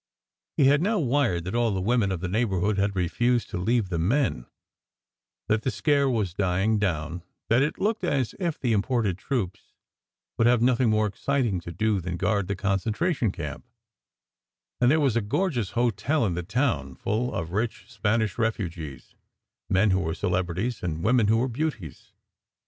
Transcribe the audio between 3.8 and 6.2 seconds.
the men; that the "scare"